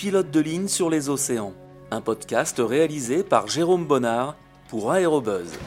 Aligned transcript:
Pilote 0.00 0.30
de 0.30 0.40
ligne 0.40 0.66
sur 0.66 0.88
les 0.88 1.10
océans, 1.10 1.52
un 1.90 2.00
podcast 2.00 2.56
réalisé 2.58 3.22
par 3.22 3.48
Jérôme 3.48 3.84
Bonnard 3.84 4.34
pour 4.70 4.90
Aérobuzz. 4.90 5.58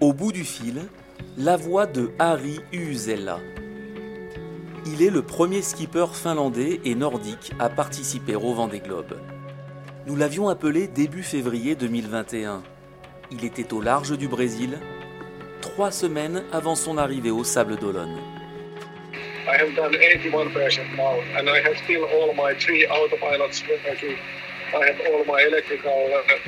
Au 0.00 0.14
bout 0.14 0.32
du 0.32 0.44
fil, 0.44 0.86
la 1.36 1.58
voix 1.58 1.84
de 1.84 2.12
Harry 2.18 2.60
Uusela. 2.72 3.40
Il 4.86 5.02
est 5.02 5.10
le 5.10 5.20
premier 5.20 5.60
skipper 5.60 6.06
finlandais 6.14 6.80
et 6.86 6.94
nordique 6.94 7.52
à 7.58 7.68
participer 7.68 8.36
au 8.36 8.54
Vendée 8.54 8.80
Globe. 8.80 9.18
Nous 10.06 10.16
l'avions 10.16 10.48
appelé 10.48 10.88
début 10.88 11.22
février 11.22 11.74
2021. 11.74 12.62
Il 13.32 13.44
était 13.44 13.72
au 13.72 13.80
large 13.80 14.16
du 14.16 14.28
Brésil, 14.28 14.78
trois 15.60 15.90
semaines 15.90 16.44
avant 16.52 16.76
son 16.76 16.96
arrivée 16.96 17.32
au 17.32 17.42
Sable 17.42 17.76
d'Olonne. 17.76 18.16
I 19.48 19.56
have 19.58 19.74
done 19.74 19.92
81% 19.94 20.96
now, 20.96 21.20
and 21.36 21.48
I 21.48 21.60
have 21.60 21.76
still 21.84 22.04
all 22.04 22.34
my 22.34 22.54
three 22.54 22.86
autopilots 22.86 23.62
working. 23.68 24.16
I 24.74 24.86
have 24.86 25.00
all 25.08 25.24
my 25.24 25.42
electrical 25.42 25.90
uh, 25.90 26.38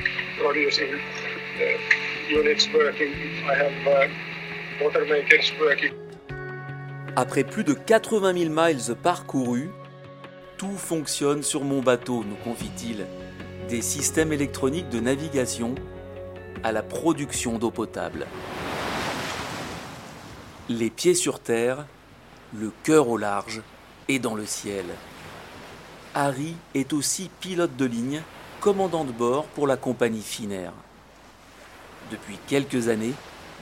producing 0.41 0.95
uh, 0.95 2.31
units 2.31 2.69
working. 2.73 3.13
I 3.49 3.55
have 3.55 3.73
uh, 3.87 4.85
water 4.85 5.05
makers 5.05 5.53
working. 5.61 5.93
Après 7.17 7.43
plus 7.43 7.65
de 7.65 7.75
80 7.75 8.35
000 8.37 8.51
miles 8.51 8.95
parcourus, 9.03 9.71
tout 10.57 10.77
fonctionne 10.77 11.43
sur 11.43 11.65
mon 11.65 11.81
bateau, 11.81 12.25
nous 12.29 12.37
confie-t-il. 12.37 13.07
Des 13.69 13.83
systèmes 13.83 14.33
électroniques 14.33 14.89
de 14.89 15.01
navigation 15.01 15.75
à 16.63 16.73
la 16.73 16.83
production 16.83 17.59
d'eau 17.59 17.71
potable. 17.71 18.27
Les 20.69 20.91
pieds 20.91 21.15
sur 21.15 21.41
terre, 21.41 21.87
le 22.55 22.73
cœur 22.83 23.09
au 23.09 23.17
large 23.17 23.63
et 24.09 24.19
dans 24.19 24.35
le 24.35 24.47
ciel. 24.47 24.85
Harry 26.15 26.55
est 26.75 26.93
aussi 26.93 27.31
pilote 27.41 27.77
de 27.77 27.85
ligne, 27.85 28.23
commandant 28.61 29.05
de 29.05 29.13
bord 29.13 29.47
pour 29.47 29.67
la 29.67 29.77
compagnie 29.77 30.23
Finnair. 30.23 30.73
Depuis 32.11 32.39
quelques 32.49 32.89
années, 32.89 33.15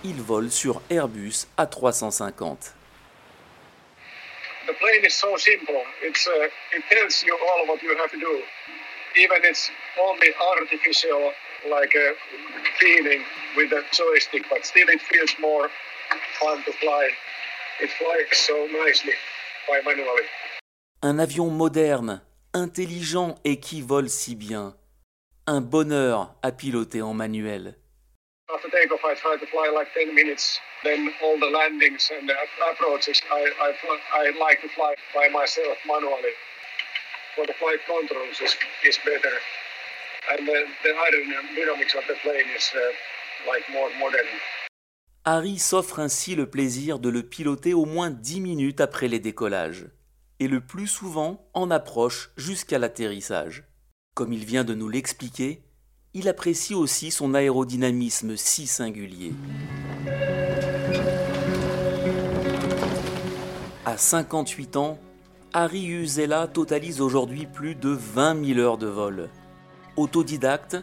il 0.04 0.22
vole 0.22 0.50
sur 0.50 0.80
Airbus 0.90 1.46
A350. 1.58 2.72
The 4.66 4.72
plane 4.78 5.02
like 11.70 11.94
a 11.94 12.12
feeling 12.78 13.22
with 13.56 13.70
the 13.70 13.82
joystick, 13.92 14.44
but 14.50 14.64
still 14.64 14.88
it 14.88 15.00
feels 15.00 15.34
more 15.40 15.68
fun 16.40 16.62
to 16.64 16.72
fly. 16.72 17.10
It 17.80 17.90
flies 17.90 18.38
so 18.38 18.66
nicely 18.84 19.14
by 19.68 19.80
manually. 19.84 20.26
Un 21.02 21.18
avion 21.18 21.50
moderne, 21.50 22.22
intelligent 22.54 23.36
et 23.44 23.60
qui 23.60 23.82
vole 23.82 24.08
si 24.08 24.34
bien. 24.34 24.74
Un 25.46 25.60
bonheur 25.60 26.34
à 26.42 26.52
piloter 26.52 27.02
en 27.02 27.14
manuel. 27.14 27.76
After 28.48 28.70
takeoff, 28.70 29.04
I 29.04 29.14
try 29.14 29.36
to 29.36 29.46
fly 29.46 29.70
like 29.74 29.92
10 29.94 30.14
minutes. 30.14 30.60
Then 30.84 31.10
all 31.22 31.38
the 31.38 31.50
landings 31.50 32.10
and 32.16 32.28
the 32.28 32.34
approaches, 32.70 33.20
I, 33.30 33.42
I, 33.60 33.74
I 34.14 34.38
like 34.38 34.62
to 34.62 34.68
fly 34.68 34.94
by 35.14 35.28
myself 35.28 35.76
manually. 35.86 36.34
For 37.34 37.44
the 37.44 37.54
flight 37.54 37.80
controls 37.86 38.40
is, 38.40 38.54
is 38.84 38.98
better. 39.04 39.36
Uh. 40.28 40.40
Harry 45.24 45.58
s'offre 45.58 46.00
ainsi 46.00 46.34
le 46.34 46.50
plaisir 46.50 46.98
de 46.98 47.08
le 47.08 47.22
piloter 47.22 47.74
au 47.74 47.84
moins 47.84 48.10
10 48.10 48.40
minutes 48.40 48.80
après 48.80 49.06
les 49.06 49.20
décollages, 49.20 49.86
et 50.40 50.48
le 50.48 50.60
plus 50.60 50.88
souvent 50.88 51.48
en 51.54 51.70
approche 51.70 52.32
jusqu'à 52.36 52.78
l'atterrissage. 52.78 53.64
Comme 54.14 54.32
il 54.32 54.44
vient 54.44 54.64
de 54.64 54.74
nous 54.74 54.88
l'expliquer, 54.88 55.62
il 56.12 56.28
apprécie 56.28 56.74
aussi 56.74 57.10
son 57.10 57.34
aérodynamisme 57.34 58.36
si 58.36 58.66
singulier. 58.66 59.32
À 63.84 63.96
58 63.96 64.76
ans, 64.76 64.98
Harry 65.52 65.86
Uusela 65.86 66.48
totalise 66.48 67.00
aujourd'hui 67.00 67.46
plus 67.46 67.76
de 67.76 67.90
20 67.90 68.44
000 68.44 68.58
heures 68.58 68.78
de 68.78 68.88
vol. 68.88 69.28
Autodidacte, 69.96 70.76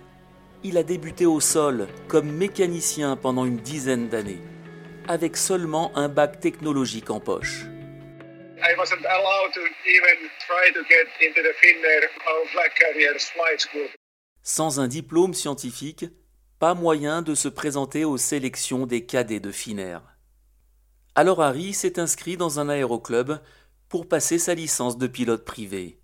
il 0.64 0.76
a 0.78 0.84
débuté 0.84 1.28
au 1.28 1.40
sol 1.40 1.88
comme 2.08 2.32
mécanicien 2.32 3.16
pendant 3.16 3.46
une 3.46 3.58
dizaine 3.58 4.10
d'années, 4.10 4.42
avec 5.08 5.38
seulement 5.38 5.96
un 5.96 6.10
bac 6.10 6.40
technologique 6.40 7.12
en 7.12 7.20
poche. 7.20 7.66
Sans 14.42 14.80
un 14.80 14.88
diplôme 14.88 15.34
scientifique, 15.36 16.06
pas 16.58 16.74
moyen 16.74 17.22
de 17.22 17.36
se 17.36 17.50
présenter 17.50 18.06
aux 18.06 18.18
sélections 18.18 18.88
des 18.88 19.06
cadets 19.06 19.40
de 19.40 19.52
Finnair. 19.52 20.02
Alors 21.14 21.44
Harry 21.44 21.74
s'est 21.74 22.00
inscrit 22.00 22.38
dans 22.38 22.60
un 22.60 22.70
aéroclub 22.70 23.38
pour 23.90 24.08
passer 24.08 24.40
sa 24.40 24.56
licence 24.56 24.98
de 24.98 25.06
pilote 25.06 25.46
privé. 25.46 26.00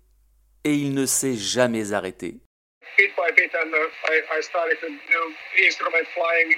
Et 0.62 0.76
il 0.76 0.94
ne 0.94 1.06
s'est 1.06 1.34
jamais 1.34 1.92
arrêté. 1.92 2.40
Bit 2.98 3.16
by 3.16 3.30
bit, 3.34 3.50
and 3.54 3.72
uh, 3.72 3.78
I, 4.08 4.38
I 4.38 4.40
started 4.42 4.78
to 4.80 4.88
do 4.88 5.20
instrument 5.64 6.06
flying 6.14 6.54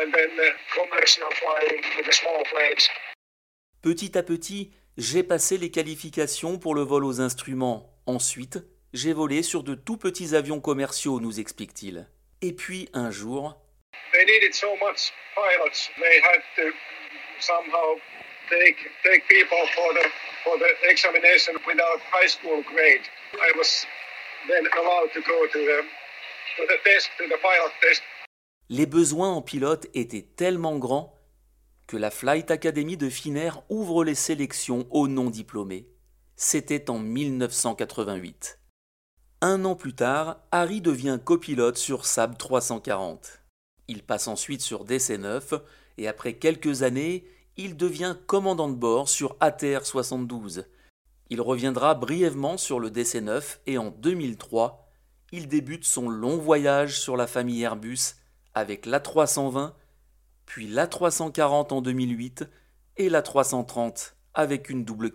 and 0.00 0.12
then 0.12 0.30
uh, 0.38 0.52
commercial 0.74 1.28
flying 1.40 1.82
with 1.96 2.06
the 2.06 2.12
small 2.12 2.42
planes. 2.50 2.88
Petit 3.82 4.18
à 4.18 4.22
petit, 4.22 4.70
j'ai 4.96 5.22
passé 5.22 5.56
les 5.56 5.70
qualifications 5.70 6.58
pour 6.58 6.74
le 6.74 6.82
vol 6.82 7.04
aux 7.04 7.20
instruments. 7.20 7.90
Ensuite, 8.06 8.58
j'ai 8.92 9.12
volé 9.12 9.42
sur 9.42 9.62
de 9.62 9.74
tout 9.74 9.96
petits 9.96 10.34
avions 10.34 10.60
commerciaux, 10.60 11.20
nous 11.20 11.40
explique-t-il. 11.40 12.08
Et 12.42 12.52
puis 12.52 12.88
un 12.92 13.10
jour, 13.10 13.56
They 14.12 14.24
needed 14.24 14.54
so 14.54 14.74
much 14.76 15.12
pilots. 15.34 15.90
They 15.96 16.20
had 16.20 16.42
to 16.56 16.72
somehow 17.40 17.96
take 18.48 18.76
take 19.04 19.28
people 19.28 19.66
for 19.74 19.92
the 19.94 20.08
for 20.44 20.58
the 20.58 20.90
examination 20.90 21.54
without 21.66 22.00
high 22.12 22.28
school 22.28 22.62
grade. 22.62 23.02
I 23.34 23.52
was 23.56 23.86
then 24.46 24.64
allowed 24.78 25.10
to 25.12 25.20
go 25.22 25.46
to 25.52 25.58
the 25.58 26.78
test, 26.84 27.10
to 27.18 27.24
the 27.28 27.38
pilot 27.42 27.72
test. 27.80 28.02
les 28.70 28.86
besoins 28.86 29.32
en 29.32 29.42
pilote 29.42 29.86
étaient 29.94 30.26
tellement 30.36 30.76
grands 30.76 31.14
que 31.86 31.96
la 31.96 32.10
Flight 32.10 32.50
Academy 32.50 32.96
de 32.96 33.08
Finnair 33.08 33.62
ouvre 33.70 34.04
les 34.04 34.14
sélections 34.14 34.86
aux 34.90 35.08
non-diplômés. 35.08 35.88
C'était 36.36 36.90
en 36.90 36.98
1988. 36.98 38.60
Un 39.40 39.64
an 39.64 39.74
plus 39.74 39.94
tard, 39.94 40.40
Harry 40.52 40.80
devient 40.80 41.18
copilote 41.24 41.78
sur 41.78 42.04
Saab 42.04 42.36
340. 42.36 43.40
Il 43.88 44.02
passe 44.02 44.28
ensuite 44.28 44.60
sur 44.60 44.84
DC-9 44.84 45.62
et 45.96 46.08
après 46.08 46.34
quelques 46.34 46.82
années, 46.82 47.24
il 47.56 47.76
devient 47.76 48.16
commandant 48.26 48.68
de 48.68 48.74
bord 48.74 49.08
sur 49.08 49.36
ATR 49.40 49.86
72. 49.86 50.66
Il 51.30 51.42
reviendra 51.42 51.94
brièvement 51.94 52.56
sur 52.56 52.80
le 52.80 52.88
DC-9 52.88 53.58
et 53.66 53.76
en 53.76 53.90
2003, 53.90 54.88
il 55.30 55.46
débute 55.46 55.84
son 55.84 56.08
long 56.08 56.38
voyage 56.38 56.98
sur 56.98 57.18
la 57.18 57.26
famille 57.26 57.62
Airbus 57.62 58.16
avec 58.54 58.86
l'A320, 58.86 59.74
puis 60.46 60.66
l'A340 60.66 61.74
en 61.74 61.82
2008 61.82 62.44
et 62.96 63.10
l'A330 63.10 64.14
avec 64.32 64.70
une 64.70 64.86
double. 64.86 65.12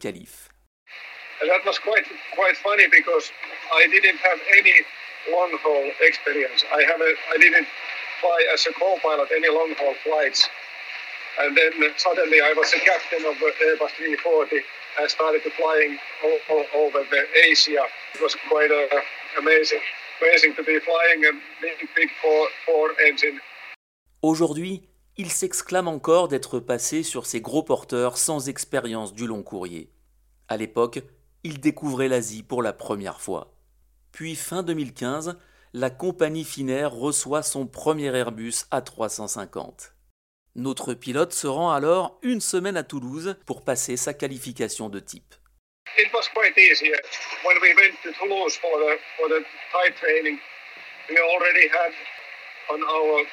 And 1.41 1.47
that 1.47 1.65
was 1.65 1.79
quite 1.79 2.05
quite 2.35 2.55
funny 2.57 2.87
because 2.87 3.31
I 3.73 3.87
didn't 3.89 4.19
have 4.21 4.39
any 4.55 4.85
long 5.31 5.51
haul 5.65 5.91
experience. 5.99 6.63
I 6.71 6.83
have 6.83 7.01
a, 7.01 7.11
I 7.33 7.37
didn't 7.39 7.67
fly 8.21 8.39
as 8.53 8.67
a 8.67 8.73
co-pilot 8.73 9.29
any 9.35 9.49
long 9.49 9.73
haul 9.79 9.95
flights. 10.03 10.47
And 11.41 11.57
then 11.57 11.73
suddenly 11.97 12.39
I 12.39 12.53
was 12.55 12.71
a 12.73 12.79
captain 12.79 13.25
of 13.25 13.39
the 13.39 13.51
Airbus 13.65 13.91
340 13.97 14.61
started 15.07 15.41
flying 15.57 15.97
all, 16.23 16.37
all 16.49 16.65
over 16.75 17.03
the 17.09 17.23
Asia. 17.49 17.85
It 18.15 18.21
was 18.21 18.35
quite 18.49 18.71
uh, 18.71 19.39
amazing, 19.39 19.81
amazing 20.21 20.55
to 20.55 20.63
be 20.63 20.79
flying 20.79 21.25
a 21.25 21.31
big, 21.61 21.87
big 21.95 22.09
Aujourd'hui, 24.21 24.83
il 25.17 25.31
s'exclame 25.31 25.87
encore 25.87 26.27
d'être 26.27 26.59
passé 26.59 27.03
sur 27.03 27.25
ces 27.25 27.41
gros 27.41 27.63
porteurs 27.63 28.17
sans 28.17 28.49
expérience 28.49 29.13
du 29.13 29.27
long 29.27 29.43
courrier. 29.43 29.89
À 30.47 30.57
l'époque, 30.57 31.01
il 31.43 31.59
découvrait 31.59 32.07
l'Asie 32.07 32.43
pour 32.43 32.63
la 32.63 32.73
première 32.73 33.21
fois. 33.21 33.53
Puis 34.11 34.35
fin 34.35 34.63
2015, 34.63 35.37
la 35.73 35.89
compagnie 35.89 36.45
Finnair 36.45 36.93
reçoit 36.93 37.43
son 37.43 37.65
premier 37.65 38.15
Airbus 38.15 38.65
A350. 38.71 39.92
Notre 40.55 40.93
pilote 40.93 41.33
se 41.33 41.47
rend 41.47 41.73
alors 41.73 42.19
une 42.21 42.39
semaine 42.39 42.77
à 42.77 42.83
Toulouse 42.83 43.35
pour 43.47 43.65
passer 43.65 43.97
sa 43.97 44.13
qualification 44.13 44.87
de 44.87 44.99
type. 44.99 45.33
It 45.97 46.13
was 46.13 46.29
quite 46.33 46.55
easy. 46.57 46.91
When 47.43 47.57
we 47.59 47.73
went 47.73 47.97
to 48.03 48.11
Toulouse 48.13 48.55
for 48.57 48.77
the 48.77 48.97
for 49.17 49.29
the 49.29 49.41
type 49.73 49.95
training, 49.97 50.37
we 51.09 51.17
already 51.17 51.67
had 51.69 51.91
on 52.69 52.81
our 52.83 53.25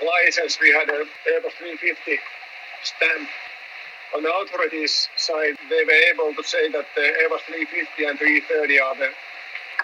license, 0.00 0.58
we 0.60 0.70
had 0.70 0.88
a 0.88 1.02
Airbus 1.26 1.54
350 1.58 2.18
stamp. 2.82 3.28
On 4.14 4.22
the 4.22 4.32
authorities' 4.42 5.08
side, 5.16 5.58
they 5.68 5.84
were 5.84 6.02
able 6.14 6.34
to 6.34 6.42
say 6.46 6.70
that 6.70 6.86
the 6.94 7.02
Airbus 7.02 7.42
350 7.46 8.04
and 8.04 8.18
330 8.18 8.80
are 8.80 8.96
the 8.96 9.10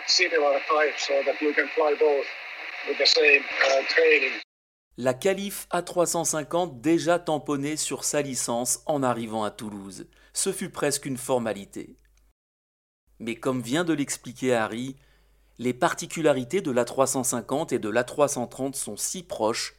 similar 0.07 0.59
types, 0.71 1.07
so 1.07 1.23
that 1.27 1.41
you 1.41 1.53
can 1.53 1.67
fly 1.75 1.95
both 1.99 2.27
with 2.87 2.99
the 2.99 3.07
same 3.07 3.43
uh, 3.43 3.83
training. 3.89 4.39
La 4.99 5.13
Calif 5.13 5.69
A350 5.73 6.81
déjà 6.81 7.19
tamponnée 7.19 7.77
sur 7.77 8.03
sa 8.03 8.23
licence 8.23 8.81
en 8.87 9.03
arrivant 9.03 9.45
à 9.45 9.51
Toulouse. 9.51 10.07
Ce 10.33 10.53
fut 10.53 10.71
presque 10.71 11.05
une 11.05 11.19
formalité. 11.19 11.99
Mais 13.19 13.35
comme 13.35 13.61
vient 13.61 13.85
de 13.85 13.93
l'expliquer 13.93 14.55
Harry, 14.55 14.97
les 15.59 15.75
particularités 15.75 16.63
de 16.63 16.71
l'A350 16.71 17.75
et 17.75 17.79
de 17.79 17.91
l'A330 17.91 18.73
sont 18.73 18.97
si 18.97 19.23
proches 19.23 19.75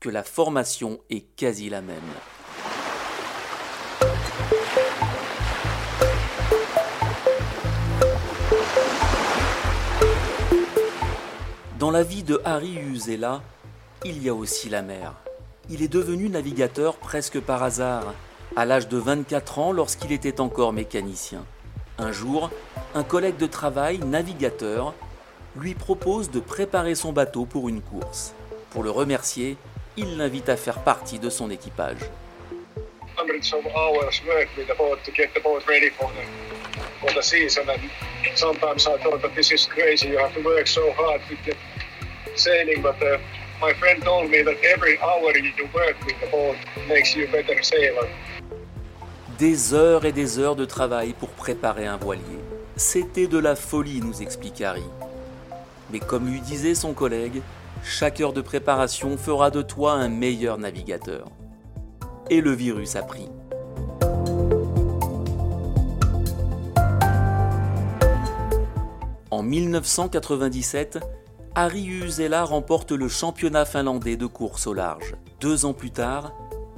que 0.00 0.08
la 0.08 0.22
formation 0.22 0.98
est 1.10 1.26
quasi 1.36 1.68
la 1.68 1.82
même. 1.82 2.00
Dans 11.78 11.90
la 11.90 12.02
vie 12.02 12.22
de 12.22 12.40
Harry 12.46 12.76
Uzela, 12.78 13.42
il 14.04 14.22
y 14.22 14.28
a 14.28 14.34
aussi 14.34 14.68
la 14.68 14.82
mer. 14.82 15.14
Il 15.70 15.82
est 15.82 15.88
devenu 15.88 16.28
navigateur 16.28 16.96
presque 16.96 17.40
par 17.40 17.62
hasard, 17.62 18.14
à 18.56 18.64
l'âge 18.64 18.88
de 18.88 18.96
24 18.96 19.58
ans 19.58 19.72
lorsqu'il 19.72 20.12
était 20.12 20.40
encore 20.40 20.72
mécanicien. 20.72 21.44
Un 21.98 22.12
jour, 22.12 22.50
un 22.94 23.02
collègue 23.02 23.36
de 23.36 23.46
travail, 23.46 23.98
navigateur, 23.98 24.94
lui 25.56 25.74
propose 25.74 26.30
de 26.30 26.40
préparer 26.40 26.94
son 26.94 27.12
bateau 27.12 27.44
pour 27.44 27.68
une 27.68 27.82
course. 27.82 28.34
Pour 28.70 28.82
le 28.82 28.90
remercier, 28.90 29.56
il 29.96 30.16
l'invite 30.16 30.48
à 30.48 30.56
faire 30.56 30.78
partie 30.84 31.18
de 31.18 31.28
son 31.28 31.50
équipage. 31.50 31.98
My 43.60 43.74
friend 43.74 44.00
told 44.04 44.30
me 44.30 44.44
that 44.44 44.54
every 44.62 44.96
hour 45.00 45.36
you 45.36 45.66
work 45.74 45.96
with 46.06 46.14
the 46.20 46.86
makes 46.88 47.16
you 47.16 47.26
better 47.26 47.60
sailor. 47.60 48.06
Des 49.36 49.74
heures 49.74 50.04
et 50.04 50.12
des 50.12 50.38
heures 50.38 50.54
de 50.54 50.64
travail 50.64 51.12
pour 51.12 51.30
préparer 51.30 51.84
un 51.84 51.96
voilier. 51.96 52.38
C'était 52.76 53.26
de 53.26 53.36
la 53.36 53.56
folie, 53.56 54.00
nous 54.00 54.22
explique 54.22 54.60
Harry. 54.60 54.84
Mais 55.90 55.98
comme 55.98 56.30
lui 56.30 56.40
disait 56.40 56.76
son 56.76 56.94
collègue, 56.94 57.42
chaque 57.82 58.20
heure 58.20 58.32
de 58.32 58.42
préparation 58.42 59.16
fera 59.16 59.50
de 59.50 59.62
toi 59.62 59.94
un 59.94 60.08
meilleur 60.08 60.56
navigateur. 60.58 61.26
Et 62.30 62.40
le 62.40 62.52
virus 62.52 62.94
a 62.94 63.02
pris. 63.02 63.28
En 69.32 69.42
1997, 69.42 71.00
Harry 71.60 71.86
Uusela 71.86 72.44
remporte 72.44 72.92
le 72.92 73.08
championnat 73.08 73.64
finlandais 73.64 74.16
de 74.16 74.26
course 74.26 74.68
au 74.68 74.74
large. 74.74 75.16
Deux 75.40 75.64
ans 75.64 75.72
plus 75.72 75.90
tard, 75.90 76.32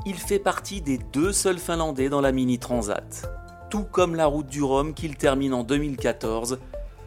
il 0.07 0.15
fait 0.15 0.39
partie 0.39 0.81
des 0.81 0.97
deux 0.97 1.33
seuls 1.33 1.59
Finlandais 1.59 2.09
dans 2.09 2.23
la 2.23 2.33
Mini 2.33 2.59
Transat, 2.59 3.31
tout 3.69 3.85
comme 3.85 4.15
la 4.15 4.25
route 4.25 4.47
du 4.47 4.63
Rhum 4.63 4.95
qu'il 4.95 5.19
termine 5.19 5.53
en 5.53 5.65
2014, 5.65 6.61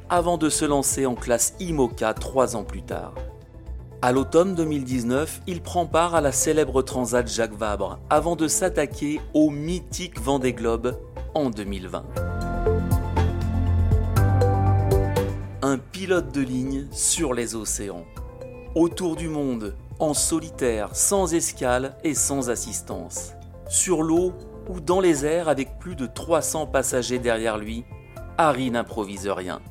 avant 0.08 0.38
de 0.38 0.50
se 0.50 0.66
lancer 0.66 1.08
en 1.08 1.16
classe 1.16 1.56
IMOCA 1.60 2.14
trois 2.14 2.56
ans 2.56 2.64
plus 2.64 2.84
tard. 2.84 3.16
À 4.04 4.12
l'automne 4.12 4.54
2019, 4.54 5.42
il 5.48 5.64
prend 5.64 5.88
part 5.88 6.14
à 6.14 6.22
la 6.22 6.32
célèbre 6.32 6.84
Transat 6.84 7.28
Jacques 7.28 7.58
Vabre, 7.58 7.98
avant 8.12 8.36
de 8.36 8.48
s'attaquer 8.48 9.20
au 9.34 9.50
mythique 9.50 10.22
Vendée 10.22 10.54
Globe 10.54 11.00
en 11.34 11.50
2020. 11.50 12.33
Un 15.66 15.78
pilote 15.78 16.34
de 16.34 16.42
ligne 16.42 16.90
sur 16.92 17.34
les 17.34 17.56
océans. 17.56 18.06
Autour 18.76 19.16
du 19.16 19.30
monde, 19.30 19.78
en 19.98 20.14
solitaire, 20.14 20.94
sans 20.94 21.34
escale 21.34 21.96
et 22.04 22.14
sans 22.16 22.50
assistance. 22.50 23.32
Sur 23.70 24.04
l'eau 24.04 24.34
ou 24.68 24.82
dans 24.82 25.00
les 25.00 25.26
airs 25.26 25.48
avec 25.48 25.80
plus 25.80 25.96
de 25.96 26.06
300 26.06 26.68
passagers 26.68 27.18
derrière 27.18 27.58
lui, 27.58 27.86
Harry 28.38 28.72
n'improvise 28.72 29.26
rien. 29.30 29.62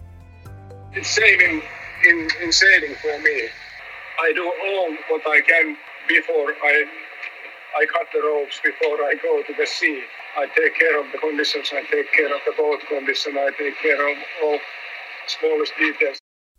I 7.75 7.87
cut 7.87 8.05
the 8.13 8.21
ropes, 8.21 8.61
before 8.63 9.01
I 9.01 9.15
go 9.17 9.43
to 9.47 9.53
the 9.55 9.67
sea. 9.67 10.01
I 10.37 10.47
take 10.55 10.75
care 10.79 10.99
of 11.01 11.07
the 11.13 11.19
conditions, 11.19 11.73
I 11.73 11.83
take 11.91 12.13
care 12.13 12.33
of 12.33 12.41
the 12.45 12.53
boat 12.57 12.81
condition, 12.89 13.33
I 13.37 13.51
take 13.57 13.77
care 13.81 14.01
of 14.01 14.17
details. 14.41 14.82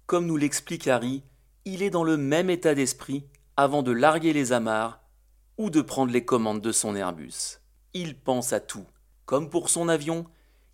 Comme 0.06 0.25
nous 0.25 0.38
l'explique 0.38 0.88
Harry, 0.88 1.24
il 1.65 1.81
est 1.81 1.89
dans 1.89 2.04
le 2.04 2.18
même 2.18 2.50
état 2.50 2.75
d'esprit 2.75 3.25
avant 3.56 3.83
de 3.83 3.92
larguer 3.92 4.33
les 4.33 4.51
amarres 4.51 5.01
ou 5.57 5.69
de 5.69 5.81
prendre 5.81 6.12
les 6.12 6.25
commandes 6.25 6.62
de 6.62 6.71
son 6.71 6.95
Airbus. 6.95 7.60
Il 7.94 8.19
pense 8.19 8.54
à 8.54 8.60
tout. 8.60 8.86
Comme 9.25 9.50
pour 9.50 9.69
son 9.69 9.88
avion, 9.88 10.25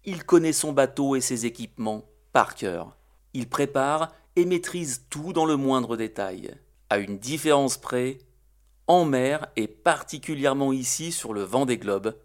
il 0.06 0.24
connaît 0.24 0.54
son 0.54 0.72
bateau 0.72 1.16
et 1.16 1.22
ses 1.22 1.46
équipements 1.46 2.06
par 2.32 2.56
cœur. 2.56 2.96
Il 3.34 3.50
prépare 3.50 4.14
et 4.36 4.46
maîtrise 4.46 5.06
tout 5.10 5.34
dans 5.34 5.46
le 5.46 5.58
moindre 5.58 5.98
détail. 5.98 6.56
À 6.90 6.98
une 6.98 7.20
différence 7.20 7.78
près, 7.78 8.18
en 8.88 9.06
mer 9.06 9.48
et 9.56 9.68
particulièrement 9.68 10.74
ici 10.74 11.12
sur 11.12 11.34
le 11.34 11.44
vent 11.44 11.66
des 11.66 11.78
globes, 11.78 12.16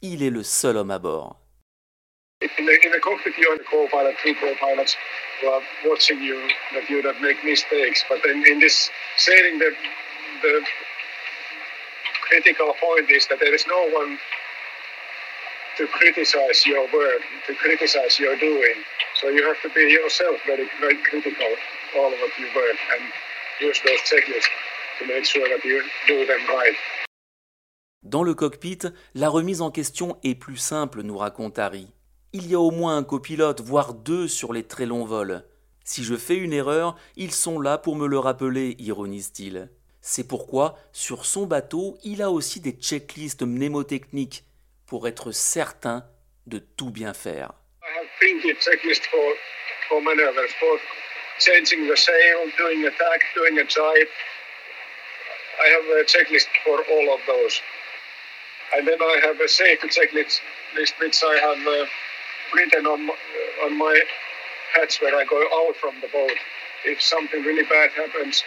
il 0.00 0.22
est 0.22 0.30
le 0.30 0.42
seul 0.42 0.76
homme 0.76 0.90
à 0.90 0.98
bord. 0.98 1.39
In 2.40 2.64
the, 2.64 2.72
in 2.84 2.92
the 2.92 3.00
cockpit, 3.00 3.34
you're 3.36 3.58
the 3.58 3.64
co-pilot, 3.64 4.16
two 4.24 4.34
co-pilots 4.40 4.96
who 5.40 5.48
are 5.48 5.60
watching 5.84 6.22
you, 6.22 6.48
that 6.72 6.88
you 6.88 7.02
don't 7.02 7.20
make 7.20 7.44
mistakes. 7.44 8.02
But 8.08 8.24
in, 8.24 8.42
in 8.46 8.60
this 8.60 8.88
sailing, 9.18 9.58
the, 9.58 9.72
the 10.40 10.64
critical 12.22 12.72
point 12.80 13.10
is 13.10 13.26
that 13.26 13.40
there 13.40 13.54
is 13.54 13.66
no 13.68 13.90
one 13.90 14.18
to 15.76 15.86
criticize 15.88 16.64
your 16.64 16.84
work, 16.94 17.20
to 17.46 17.54
criticize 17.54 18.18
your 18.18 18.36
doing. 18.36 18.76
So 19.20 19.28
you 19.28 19.44
have 19.46 19.60
to 19.60 19.68
be 19.74 19.92
yourself 19.92 20.36
very, 20.46 20.66
very 20.80 20.96
critical 21.02 21.52
all 21.98 22.06
of 22.06 22.18
what 22.20 22.32
you 22.38 22.46
work 22.56 22.76
and 22.96 23.04
use 23.60 23.80
those 23.84 24.00
checklists 24.08 24.48
to 24.98 25.06
make 25.06 25.26
sure 25.26 25.46
that 25.46 25.62
you 25.62 25.82
do 26.06 26.24
them 26.24 26.40
right. 26.48 26.76
Dans 28.02 28.22
le 28.22 28.34
cockpit, 28.34 28.88
la 29.14 29.28
remise 29.28 29.60
en 29.60 29.70
question 29.70 30.18
est 30.24 30.34
plus 30.34 30.56
simple, 30.56 31.02
nous 31.02 31.18
raconte 31.18 31.58
Harry. 31.58 31.88
Il 32.32 32.48
y 32.48 32.54
a 32.54 32.60
au 32.60 32.70
moins 32.70 32.96
un 32.96 33.02
copilote, 33.02 33.60
voire 33.60 33.92
deux 33.92 34.28
sur 34.28 34.52
les 34.52 34.62
très 34.62 34.86
longs 34.86 35.04
vols. 35.04 35.42
Si 35.84 36.04
je 36.04 36.14
fais 36.14 36.36
une 36.36 36.52
erreur, 36.52 36.94
ils 37.16 37.32
sont 37.32 37.60
là 37.60 37.76
pour 37.76 37.96
me 37.96 38.06
le 38.06 38.20
rappeler, 38.20 38.76
ironise-t-il. 38.78 39.68
C'est 40.00 40.28
pourquoi, 40.28 40.78
sur 40.92 41.26
son 41.26 41.46
bateau, 41.46 41.98
il 42.04 42.22
a 42.22 42.30
aussi 42.30 42.60
des 42.60 42.70
checklists 42.70 43.42
mnémotechniques 43.42 44.44
pour 44.86 45.08
être 45.08 45.32
certain 45.32 46.06
de 46.46 46.58
tout 46.60 46.90
bien 46.90 47.14
faire. 47.14 47.50
I 47.82 47.90
have 47.98 48.06
written 62.54 62.86
on, 62.86 63.06
my- 63.06 63.20
on 63.64 63.76
my 63.78 63.96
hatch 64.74 65.00
when 65.02 65.14
I 65.14 65.24
go 65.24 65.40
out 65.60 65.76
from 65.76 65.94
the 66.00 66.08
boat. 66.08 66.38
If 66.84 67.02
something 67.02 67.42
really 67.42 67.64
bad 67.64 67.90
happens, 67.92 68.42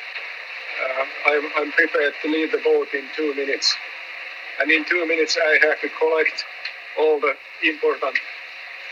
uh, 0.82 1.32
I'm, 1.32 1.46
I'm 1.58 1.72
prepared 1.72 2.14
to 2.24 2.28
leave 2.32 2.52
the 2.52 2.62
boat 2.64 2.88
in 2.94 3.04
two 3.16 3.34
minutes. 3.36 3.76
And 4.60 4.72
in 4.72 4.86
two 4.86 5.06
minutes, 5.08 5.38
I 5.38 5.66
have 5.68 5.80
to 5.82 5.90
collect 6.00 6.46
all 7.00 7.20
the 7.20 7.34
important 7.68 8.16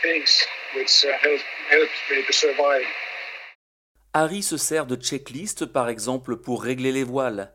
things 0.02 0.42
which 0.74 1.04
uh, 1.04 1.12
help, 1.22 1.40
helps 1.70 1.98
me 2.10 2.22
to 2.26 2.32
survive. 2.32 2.86
Harry 4.14 4.42
se 4.42 4.58
sert 4.58 4.86
de 4.86 4.96
checklist 4.96 5.64
par 5.66 5.88
exemple 5.88 6.36
pour 6.36 6.62
régler 6.62 6.92
les 6.92 7.04
voiles, 7.04 7.50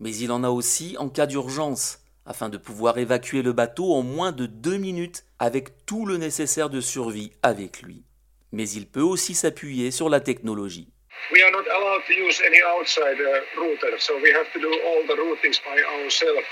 mais 0.00 0.14
il 0.16 0.32
en 0.32 0.42
a 0.42 0.48
aussi 0.48 0.96
en 0.98 1.08
cas 1.08 1.26
d'urgence, 1.26 2.00
afin 2.30 2.48
de 2.48 2.58
pouvoir 2.58 2.96
évacuer 2.98 3.42
le 3.42 3.52
bateau 3.52 3.92
en 3.92 4.02
moins 4.02 4.30
de 4.30 4.46
deux 4.46 4.76
minutes 4.76 5.24
avec 5.40 5.84
tout 5.84 6.06
le 6.06 6.16
nécessaire 6.16 6.70
de 6.70 6.80
survie 6.80 7.32
avec 7.42 7.82
lui. 7.82 8.04
Mais 8.52 8.70
il 8.70 8.86
peut 8.86 9.02
aussi 9.02 9.34
s'appuyer 9.34 9.90
sur 9.90 10.08
la 10.08 10.20
technologie. 10.20 10.86
We 11.32 11.42
are 11.42 11.50
not 11.50 11.66
allowed 11.68 12.02
to 12.06 12.14
use 12.14 12.40
any 12.46 12.62
outside 12.78 13.18
uh, 13.18 13.42
router, 13.58 13.98
so 13.98 14.14
we 14.22 14.30
have 14.30 14.46
to 14.54 14.60
do 14.60 14.70
all 14.70 15.02
the 15.10 15.18
routings 15.18 15.58
by 15.66 15.76
ourselves 15.82 16.46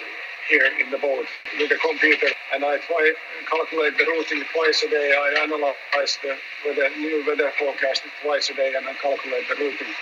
here 0.51 0.67
in 0.83 0.91
the 0.91 1.01
boat 1.01 1.27
with 1.59 1.71
the 1.71 1.79
computer. 1.79 2.29
And 2.53 2.65
I 2.65 2.77
try 2.83 3.15
calculate 3.49 3.97
the 3.97 4.05
routing 4.05 4.43
twice 4.53 4.83
a 4.83 4.91
day. 4.91 5.15
I 5.15 5.45
analyze 5.47 6.19
the 6.23 6.35
weather, 6.67 6.91
new 6.99 7.25
weather 7.25 7.51
forecast 7.57 8.03
twice 8.21 8.51
a 8.51 8.55
day, 8.55 8.75
and 8.77 8.85
I 8.85 8.95
calculate 9.01 9.47
the 9.49 9.55
routing. 9.55 9.95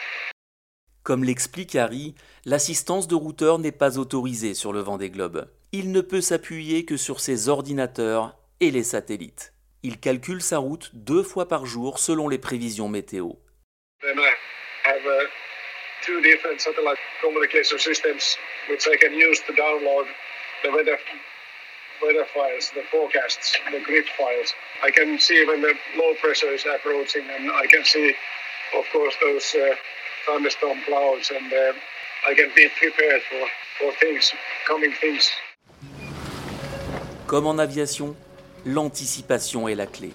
Comme 1.05 1.23
l'explique 1.23 1.77
Harry, 1.77 2.17
L'assistance 2.49 3.09
de 3.09 3.17
routeur 3.17 3.59
n'est 3.59 3.73
pas 3.73 3.99
autorisée 3.99 4.55
sur 4.55 4.73
le 4.73 4.79
vent 4.79 4.99
des 4.99 5.11
globes. 5.11 5.49
Il 5.79 5.93
ne 5.93 6.01
peut 6.01 6.23
s'appuyer 6.23 6.87
que 6.87 6.97
sur 6.97 7.21
ses 7.21 7.51
ordinateurs 7.51 8.35
et 8.61 8.71
les 8.71 8.83
satellites. 8.83 9.53
Il 9.83 10.01
calcule 10.01 10.41
sa 10.41 10.57
route 10.57 10.89
deux 10.95 11.23
fois 11.23 11.49
par 11.49 11.67
jour 11.67 11.99
selon 11.99 12.31
les 12.31 12.39
prévisions 12.39 12.89
météo. 12.89 13.33
Comme 37.27 37.49
en 37.49 37.59
aviation, 37.59 38.15
l'anticipation 38.65 39.67
est 39.67 39.75
la 39.75 39.87
clé. 39.87 40.13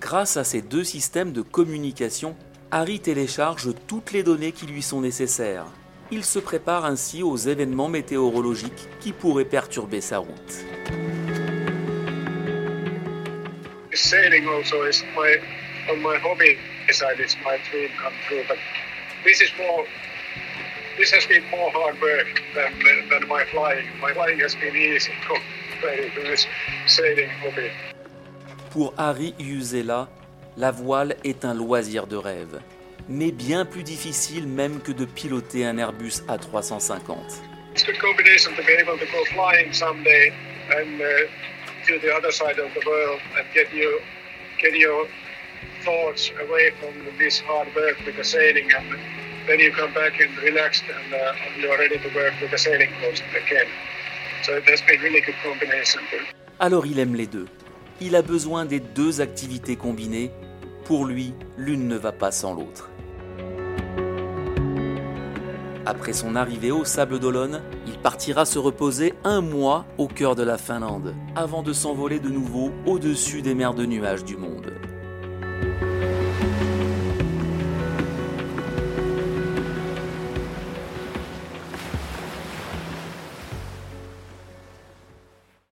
Grâce 0.00 0.36
à 0.36 0.44
ces 0.44 0.62
deux 0.62 0.84
systèmes 0.84 1.32
de 1.32 1.42
communication, 1.42 2.36
Harry 2.70 3.00
télécharge 3.00 3.70
toutes 3.88 4.12
les 4.12 4.22
données 4.22 4.52
qui 4.52 4.66
lui 4.66 4.80
sont 4.80 5.00
nécessaires. 5.00 5.66
Il 6.12 6.24
se 6.24 6.38
prépare 6.38 6.84
ainsi 6.84 7.24
aux 7.24 7.36
événements 7.36 7.88
météorologiques 7.88 8.88
qui 9.00 9.12
pourraient 9.12 9.44
perturber 9.44 10.00
sa 10.00 10.18
route. 10.18 10.64
Sailing 13.92 14.44
dream 25.24 25.53
Pour 28.70 28.94
Harry 28.98 29.34
Yuzela, 29.38 30.08
la 30.56 30.70
voile 30.70 31.16
est 31.24 31.44
un 31.44 31.54
loisir 31.54 32.06
de 32.06 32.16
rêve, 32.16 32.60
mais 33.08 33.32
bien 33.32 33.64
plus 33.64 33.82
difficile 33.82 34.46
même 34.46 34.80
que 34.80 34.92
de 34.92 35.04
piloter 35.04 35.64
un 35.64 35.78
Airbus 35.78 36.22
A350. 36.28 37.42
It's 37.72 37.82
a 37.82 37.86
good 37.86 37.98
combination 37.98 38.52
to 38.54 38.62
be 38.62 38.72
able 38.72 38.98
to 38.98 39.06
go 39.06 39.24
flying 39.32 39.72
someday 39.72 40.32
and 40.70 41.00
uh, 41.00 41.26
then 49.46 49.60
you 49.60 49.72
come 49.72 49.92
back 49.92 50.20
and 50.20 50.36
relaxed 50.38 50.84
and, 50.88 51.14
uh, 51.14 51.34
you're 51.60 51.78
ready 51.78 51.98
to 51.98 52.08
work 52.14 52.32
with 52.40 52.50
the 52.50 52.58
sailing 52.58 52.90
coast 53.00 53.22
again. 53.36 53.66
Alors 56.60 56.86
il 56.86 56.98
aime 56.98 57.14
les 57.14 57.26
deux. 57.26 57.46
Il 58.02 58.14
a 58.14 58.20
besoin 58.20 58.66
des 58.66 58.78
deux 58.78 59.22
activités 59.22 59.76
combinées. 59.76 60.30
Pour 60.84 61.06
lui, 61.06 61.32
l'une 61.56 61.88
ne 61.88 61.96
va 61.96 62.12
pas 62.12 62.30
sans 62.30 62.52
l'autre. 62.52 62.90
Après 65.86 66.12
son 66.12 66.36
arrivée 66.36 66.70
au 66.70 66.84
Sable 66.84 67.20
d'Olonne, 67.20 67.62
il 67.86 67.98
partira 67.98 68.44
se 68.44 68.58
reposer 68.58 69.14
un 69.24 69.40
mois 69.40 69.86
au 69.96 70.08
cœur 70.08 70.34
de 70.34 70.42
la 70.42 70.58
Finlande, 70.58 71.14
avant 71.36 71.62
de 71.62 71.72
s'envoler 71.72 72.20
de 72.20 72.28
nouveau 72.28 72.70
au-dessus 72.84 73.40
des 73.40 73.54
mers 73.54 73.72
de 73.72 73.86
nuages 73.86 74.24
du 74.24 74.36
monde. 74.36 74.73